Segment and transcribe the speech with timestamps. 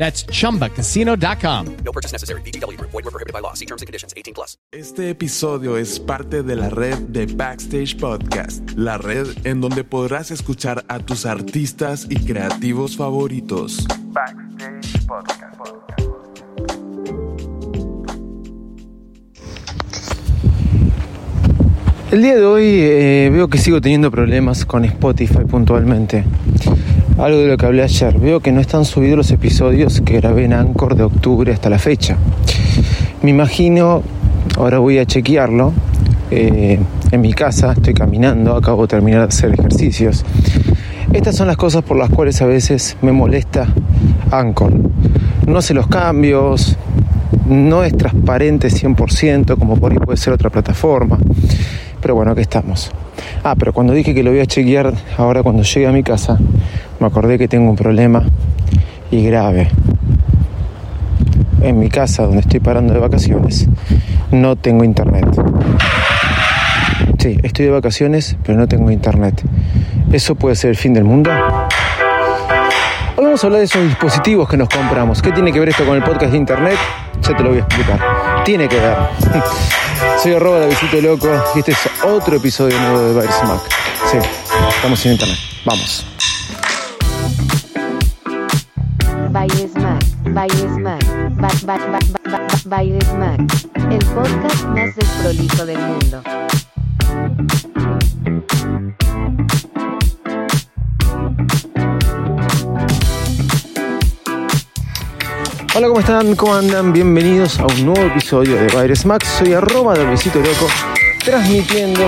[0.00, 1.76] That's chumbacasino.com.
[1.84, 2.40] No purchase necessary.
[2.40, 2.90] VGW Group.
[2.90, 3.52] Void were prohibited by law.
[3.52, 4.14] See terms and conditions.
[4.16, 4.56] 18 plus.
[4.72, 10.30] Este episodio es parte de la red de Backstage Podcast, la red en donde podrás
[10.30, 13.84] escuchar a tus artistas y creativos favoritos.
[14.06, 15.40] Backstage Podcast.
[22.10, 26.24] El día de hoy eh, veo que sigo teniendo problemas con Spotify puntualmente.
[27.20, 28.18] Algo de lo que hablé ayer.
[28.18, 31.78] Veo que no están subidos los episodios que grabé en Anchor de octubre hasta la
[31.78, 32.16] fecha.
[33.20, 34.02] Me imagino,
[34.56, 35.74] ahora voy a chequearlo.
[36.30, 36.78] eh,
[37.12, 40.24] en mi casa, estoy caminando, acabo de terminar de hacer ejercicios.
[41.12, 43.66] Estas son las cosas por las cuales a veces me molesta
[44.30, 44.72] Anchor.
[45.46, 46.78] No hace los cambios,
[47.46, 51.18] no es transparente 100% como por ahí puede ser otra plataforma.
[52.00, 52.90] Pero bueno, aquí estamos.
[53.44, 56.38] Ah, pero cuando dije que lo voy a chequear ahora cuando llegue a mi casa,
[57.00, 58.22] me acordé que tengo un problema
[59.10, 59.68] y grave.
[61.62, 63.66] En mi casa, donde estoy parando de vacaciones,
[64.30, 65.26] no tengo internet.
[67.18, 69.42] Sí, estoy de vacaciones, pero no tengo internet.
[70.12, 71.30] ¿Eso puede ser el fin del mundo?
[73.16, 75.20] Hoy vamos a hablar de esos dispositivos que nos compramos.
[75.20, 76.78] ¿Qué tiene que ver esto con el podcast de internet?
[77.22, 78.00] Ya te lo voy a explicar.
[78.44, 78.96] Tiene que ver.
[80.22, 83.34] Soy arroba de Visito Loco y este es otro episodio nuevo de Virus.
[84.10, 84.18] Sí,
[84.76, 85.38] estamos en internet.
[85.64, 86.06] Vamos.
[91.64, 91.78] Ba,
[92.66, 96.22] ba, el podcast más desprolijo del mundo.
[105.74, 106.36] Hola, ¿cómo están?
[106.36, 106.92] ¿Cómo andan?
[106.92, 109.28] Bienvenidos a un nuevo episodio de Virus Max.
[109.38, 110.66] Soy arroba de Besito Loco,
[111.24, 112.02] transmitiendo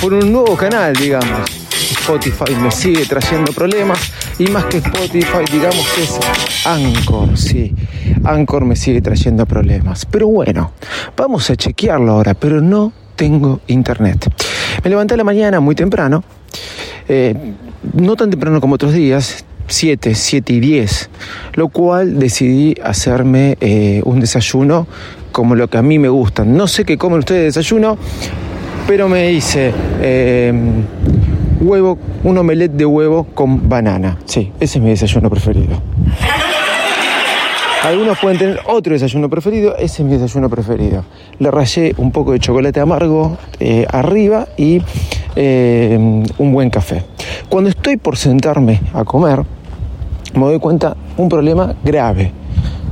[0.00, 1.50] por un nuevo canal, digamos.
[1.70, 6.18] Spotify me sigue trayendo problemas y más que Spotify, digamos que es
[6.66, 7.74] Anchor, sí.
[8.24, 10.04] Anchor me sigue trayendo problemas.
[10.04, 10.72] Pero bueno,
[11.16, 14.30] vamos a chequearlo ahora, pero no tengo internet.
[14.84, 16.22] Me levanté a la mañana muy temprano,
[17.08, 17.34] eh,
[17.94, 21.10] no tan temprano como otros días, 7, 7 y 10,
[21.54, 24.86] lo cual decidí hacerme eh, un desayuno
[25.32, 26.44] como lo que a mí me gusta.
[26.44, 27.96] No sé qué comen ustedes de desayuno,
[28.86, 30.52] pero me hice eh,
[31.60, 34.18] huevo, un omelette de huevo con banana.
[34.24, 35.80] Sí, ese es mi desayuno preferido.
[37.84, 41.04] Algunos pueden tener otro desayuno preferido, ese es mi desayuno preferido.
[41.38, 44.82] Le rayé un poco de chocolate amargo eh, arriba y
[45.36, 47.04] eh, un buen café.
[47.48, 49.44] Cuando estoy por sentarme a comer,
[50.34, 52.32] me doy cuenta un problema grave,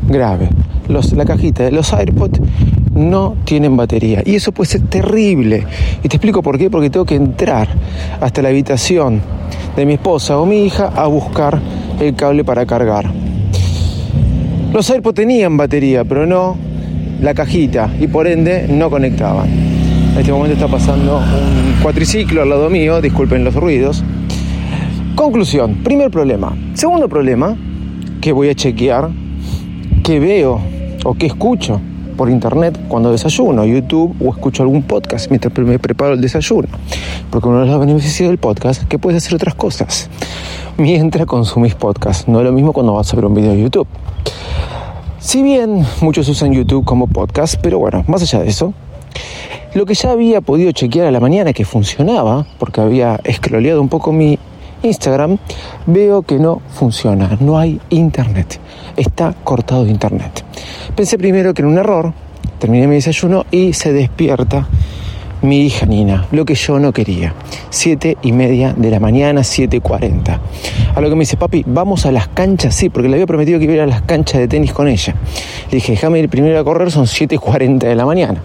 [0.08, 0.48] grave.
[0.86, 2.40] Los, la cajita de los AirPods
[2.94, 5.66] no tienen batería y eso puede ser terrible.
[6.02, 7.68] Y te explico por qué, porque tengo que entrar
[8.20, 9.20] hasta la habitación
[9.76, 11.60] de mi esposa o mi hija a buscar
[12.00, 13.10] el cable para cargar.
[14.72, 16.56] Los AirPods tenían batería, pero no
[17.20, 19.48] la cajita y por ende no conectaban.
[19.48, 24.04] En este momento está pasando un cuatriciclo al lado mío, disculpen los ruidos.
[25.14, 26.56] Conclusión, primer problema.
[26.74, 27.56] Segundo problema,
[28.20, 29.10] que voy a chequear,
[30.02, 30.60] que veo
[31.04, 31.80] o que escucho
[32.14, 36.68] por internet cuando desayuno, YouTube o escucho algún podcast mientras me preparo el desayuno.
[37.30, 40.08] Porque uno de los beneficios del podcast que puedes hacer otras cosas
[40.76, 42.28] mientras consumís podcast.
[42.28, 43.86] No es lo mismo cuando vas a ver un video de YouTube.
[45.18, 48.74] Si bien muchos usan YouTube como podcast, pero bueno, más allá de eso,
[49.74, 53.88] lo que ya había podido chequear a la mañana que funcionaba, porque había escroleado un
[53.88, 54.38] poco mi
[54.84, 55.38] Instagram,
[55.86, 58.60] veo que no funciona, no hay internet,
[58.96, 60.44] está cortado internet.
[60.94, 62.12] Pensé primero que era un error,
[62.58, 64.68] terminé mi desayuno y se despierta
[65.44, 67.34] mi hija Nina, lo que yo no quería.
[67.68, 70.38] Siete y media de la mañana, 7.40.
[70.94, 73.58] A lo que me dice, papi, vamos a las canchas, sí, porque le había prometido
[73.58, 75.14] que iba a ir a las canchas de tenis con ella.
[75.70, 78.42] Le dije, déjame ir primero a correr, son 7.40 de la mañana.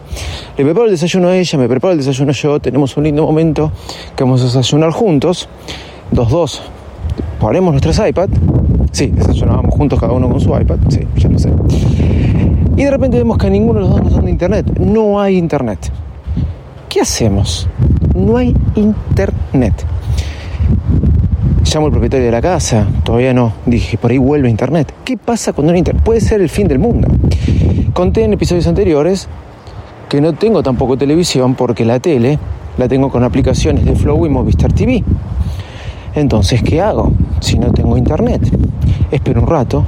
[0.57, 3.71] Le preparo el desayuno a ella, me preparo el desayuno yo, tenemos un lindo momento
[4.15, 5.47] que vamos a desayunar juntos,
[6.11, 6.61] dos, dos.
[7.39, 8.29] Ponemos nuestras iPad,
[8.91, 11.51] sí, desayunábamos juntos cada uno con su iPad, sí, ya lo sé.
[12.75, 15.37] Y de repente vemos que a ninguno de los dos nos dan internet, no hay
[15.37, 15.91] internet.
[16.89, 17.67] ¿Qué hacemos?
[18.15, 19.73] No hay internet.
[21.63, 23.53] Llamo al propietario de la casa, todavía no.
[23.65, 24.91] Dije, por ahí vuelve internet.
[25.05, 26.03] ¿Qué pasa cuando no hay internet?
[26.03, 27.07] Puede ser el fin del mundo.
[27.93, 29.27] Conté en episodios anteriores
[30.09, 32.39] que no tengo tampoco televisión porque la tele
[32.77, 35.03] la tengo con aplicaciones de Flow y Movistar TV.
[36.15, 38.41] Entonces, ¿qué hago si no tengo internet?
[39.11, 39.85] Espero un rato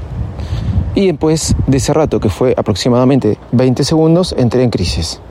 [0.93, 5.21] y después de ese rato, que fue aproximadamente 20 segundos, entré en crisis.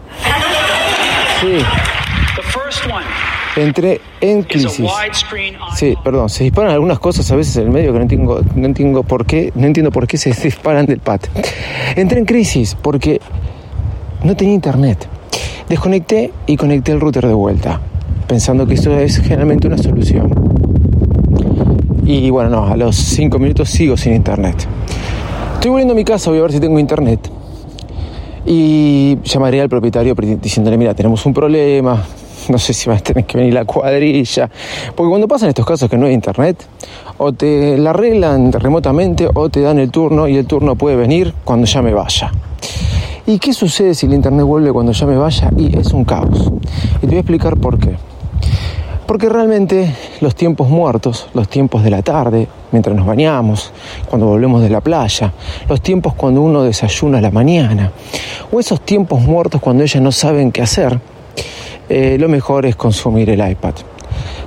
[1.41, 1.59] Sí.
[3.57, 4.91] Entré en crisis.
[5.75, 8.67] Sí, perdón, se disparan algunas cosas a veces en el medio que no entiendo, no
[8.67, 11.21] entiendo por qué, no entiendo por qué se disparan del pad.
[11.97, 13.21] Entré en crisis porque
[14.23, 15.07] no tenía internet.
[15.69, 17.81] Desconecté y conecté el router de vuelta,
[18.27, 20.60] pensando que eso es generalmente una solución.
[22.13, 24.67] Y bueno, no, a los 5 minutos sigo sin internet.
[25.55, 27.21] Estoy volviendo a mi casa, voy a ver si tengo internet.
[28.45, 32.03] Y llamaré al propietario diciéndole, mira, tenemos un problema,
[32.49, 34.51] no sé si va a tener que venir la cuadrilla.
[34.97, 36.67] Porque cuando pasan estos casos que no hay internet,
[37.19, 41.33] o te la arreglan remotamente o te dan el turno y el turno puede venir
[41.45, 42.33] cuando ya me vaya.
[43.25, 45.49] ¿Y qué sucede si el internet vuelve cuando ya me vaya?
[45.57, 46.51] Y es un caos.
[46.97, 48.10] Y te voy a explicar por qué.
[49.11, 53.73] Porque realmente los tiempos muertos, los tiempos de la tarde, mientras nos bañamos,
[54.09, 55.33] cuando volvemos de la playa,
[55.69, 57.91] los tiempos cuando uno desayuna a la mañana,
[58.53, 61.01] o esos tiempos muertos cuando ellas no saben qué hacer,
[61.89, 63.75] eh, lo mejor es consumir el iPad.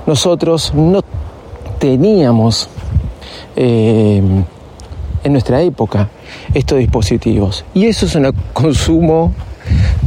[0.06, 1.02] Nosotros no
[1.78, 2.70] teníamos
[3.56, 4.22] eh,
[5.24, 6.08] en nuestra época
[6.54, 7.66] estos dispositivos.
[7.74, 9.34] Y eso es un consumo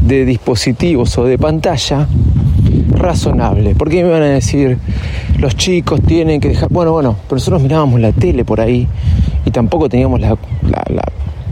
[0.02, 2.08] de dispositivos o de pantalla
[2.90, 3.76] razonable.
[3.76, 4.78] Porque me van a decir,
[5.38, 6.70] los chicos tienen que dejar...
[6.70, 8.88] Bueno, bueno, pero nosotros mirábamos la tele por ahí
[9.46, 10.38] y tampoco teníamos la,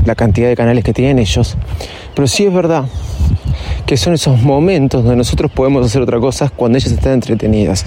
[0.05, 1.57] la cantidad de canales que tienen ellos.
[2.13, 2.85] Pero sí es verdad
[3.85, 7.85] que son esos momentos donde nosotros podemos hacer otra cosa cuando ellas están entretenidas.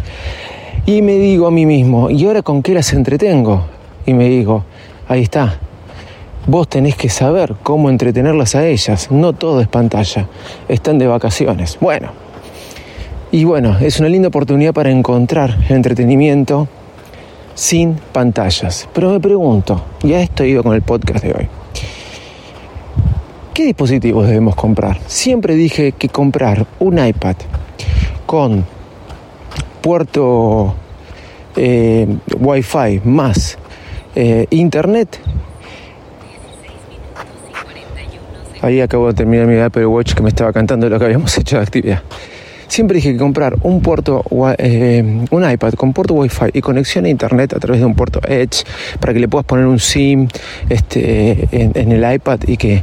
[0.86, 3.64] Y me digo a mí mismo, ¿y ahora con qué las entretengo?
[4.06, 4.64] Y me digo,
[5.08, 5.58] ahí está,
[6.46, 10.28] vos tenés que saber cómo entretenerlas a ellas, no todo es pantalla,
[10.68, 11.78] están de vacaciones.
[11.80, 12.08] Bueno,
[13.30, 16.68] y bueno, es una linda oportunidad para encontrar entretenimiento
[17.54, 18.88] sin pantallas.
[18.92, 21.48] Pero me pregunto, y a esto ido con el podcast de hoy,
[23.52, 24.98] ¿qué dispositivos debemos comprar?
[25.06, 27.36] Siempre dije que comprar un iPad
[28.24, 28.64] con
[29.82, 30.74] puerto
[31.56, 32.06] eh,
[32.38, 33.58] Wi-Fi más
[34.14, 35.20] eh, internet.
[38.62, 41.56] Ahí acabo de terminar mi Apple Watch que me estaba cantando lo que habíamos hecho
[41.56, 42.02] de actividad.
[42.68, 44.22] Siempre dije que comprar un puerto,
[44.58, 48.20] eh, un iPad con puerto Wi-Fi y conexión a internet a través de un puerto
[48.28, 48.64] Edge
[49.00, 50.28] para que le puedas poner un SIM
[50.68, 52.82] este, en, el iPad y que,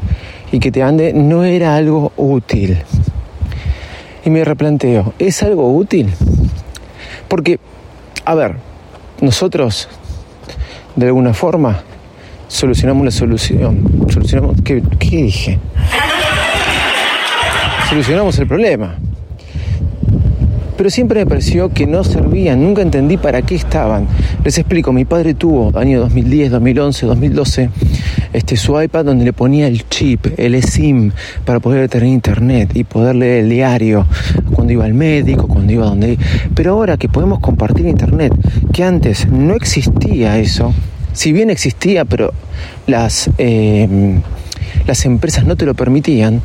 [0.52, 2.80] y que te ande, no era algo útil.
[4.26, 6.12] Y me replanteo, ¿es algo útil?
[7.28, 7.60] Porque,
[8.26, 8.56] a ver,
[9.22, 9.88] nosotros
[10.96, 11.84] de alguna forma
[12.48, 14.08] solucionamos la solución.
[14.12, 15.60] Solucionamos, ¿qué, qué dije?
[17.88, 18.98] Solucionamos el problema
[20.78, 24.08] pero siempre me pareció que no servían, nunca entendí para qué estaban.
[24.44, 27.70] Les explico, mi padre tuvo año 2010, 2011, 2012
[28.36, 31.12] este, su iPad donde le ponía el chip, el SIM,
[31.46, 34.06] para poder tener internet y poder leer el diario
[34.54, 36.18] cuando iba al médico, cuando iba donde...
[36.54, 38.34] Pero ahora que podemos compartir internet,
[38.74, 40.74] que antes no existía eso,
[41.14, 42.34] si bien existía, pero
[42.88, 44.20] las, eh,
[44.86, 46.42] las empresas no te lo permitían,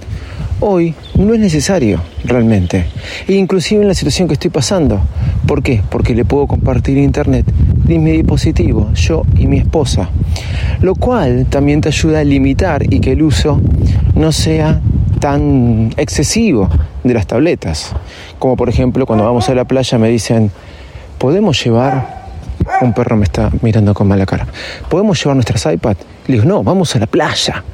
[0.60, 2.86] hoy no es necesario realmente.
[3.26, 5.00] E inclusive en la situación que estoy pasando.
[5.46, 5.82] ¿Por qué?
[5.90, 10.10] Porque le puedo compartir internet de mi dispositivo, yo y mi esposa.
[10.80, 13.60] Lo cual también te ayuda a limitar y que el uso
[14.14, 14.80] no sea
[15.18, 16.68] tan excesivo
[17.04, 17.94] de las tabletas.
[18.38, 20.50] Como por ejemplo cuando vamos a la playa me dicen,
[21.18, 22.20] ¿podemos llevar
[22.80, 24.46] un perro me está mirando con mala cara.
[24.88, 26.00] ¿Podemos llevar nuestras iPads?
[26.30, 27.64] Digo, no, vamos a la playa.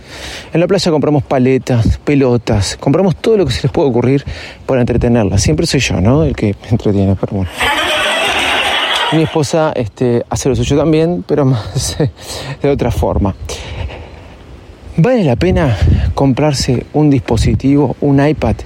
[0.53, 4.25] En la playa compramos paletas, pelotas, compramos todo lo que se les puede ocurrir
[4.65, 5.43] para entretenerlas.
[5.43, 6.25] Siempre soy yo, ¿no?
[6.25, 7.51] El que entretiene, pero bueno.
[9.13, 11.99] Mi esposa este, hace lo suyo también, pero más
[12.63, 13.35] de otra forma.
[14.97, 15.77] ¿Vale la pena
[16.15, 18.57] comprarse un dispositivo, un iPad,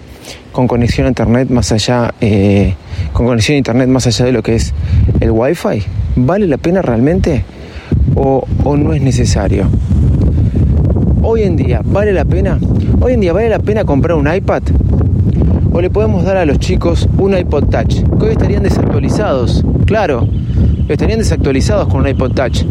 [0.53, 2.75] con conexión a internet más allá, eh,
[3.13, 4.73] con conexión a internet más allá de lo que es
[5.19, 5.83] el wifi?
[6.15, 7.45] ¿Vale la pena realmente
[8.15, 9.67] o, o no es necesario?
[11.23, 12.59] Hoy en día, ¿vale la pena?
[13.01, 14.63] Hoy en día, ¿vale la pena comprar un iPad?
[15.73, 18.03] ¿O le podemos dar a los chicos un iPod Touch?
[18.19, 20.27] Que hoy estarían desactualizados, claro,
[20.89, 22.65] estarían desactualizados con un iPod Touch.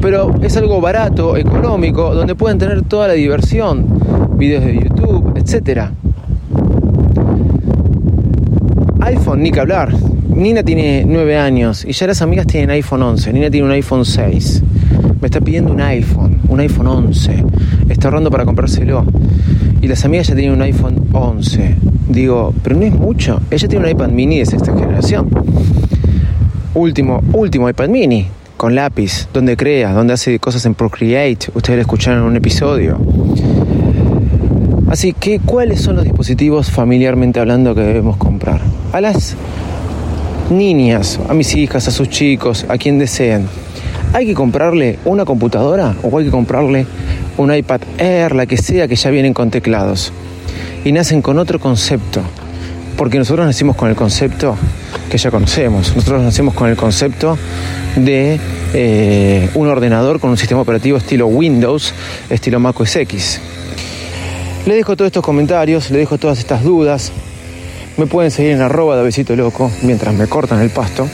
[0.00, 3.86] Pero es algo barato, económico, donde pueden tener toda la diversión,
[4.36, 5.88] videos de YouTube, etc.
[9.00, 9.92] iPhone, ni que hablar.
[10.34, 13.32] Nina tiene 9 años y ya las amigas tienen iPhone 11.
[13.32, 14.62] Nina tiene un iPhone 6.
[15.24, 17.44] Me está pidiendo un iPhone, un iPhone 11.
[17.88, 19.06] Está ahorrando para comprárselo.
[19.80, 21.76] Y las amigas ya tienen un iPhone 11.
[22.10, 23.40] Digo, pero no es mucho.
[23.50, 25.30] Ella tiene un iPad mini de sexta generación.
[26.74, 28.26] Último, último iPad mini,
[28.58, 31.46] con lápiz, donde crea, donde hace cosas en Procreate.
[31.54, 33.00] Ustedes lo escucharon en un episodio.
[34.88, 38.60] Así que, ¿cuáles son los dispositivos familiarmente hablando que debemos comprar?
[38.92, 39.36] A las
[40.50, 43.63] niñas, a mis hijas, a sus chicos, a quien deseen.
[44.14, 46.86] ¿Hay que comprarle una computadora o hay que comprarle
[47.36, 50.12] un iPad Air, la que sea, que ya vienen con teclados?
[50.84, 52.20] Y nacen con otro concepto.
[52.96, 54.56] Porque nosotros nacimos con el concepto
[55.10, 55.96] que ya conocemos.
[55.96, 57.36] Nosotros nacimos con el concepto
[57.96, 58.38] de
[58.72, 61.92] eh, un ordenador con un sistema operativo estilo Windows,
[62.30, 63.40] estilo Mac OS X.
[64.64, 67.10] Le dejo todos estos comentarios, le dejo todas estas dudas.
[67.96, 71.08] Me pueden seguir en arroba de loco mientras me cortan el pasto.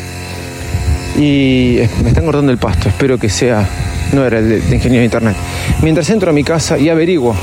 [1.17, 3.69] Y me están cortando el pasto, espero que sea,
[4.13, 5.37] no era el de, ingeniero de internet.
[5.83, 7.35] Mientras entro a mi casa y averiguo,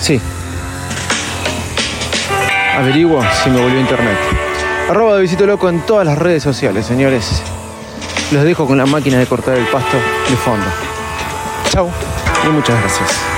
[0.00, 0.20] sí,
[2.76, 4.18] averiguo si me volvió internet.
[4.88, 7.42] Arroba de visito loco en todas las redes sociales, señores.
[8.32, 9.96] Los dejo con la máquina de cortar el pasto
[10.28, 10.66] de fondo.
[11.70, 11.90] Chau
[12.46, 13.37] y muchas gracias.